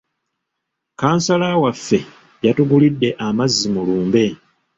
[0.91, 1.99] Kkansala waffe
[2.45, 4.23] yatugulidde amazzi mu lumbe.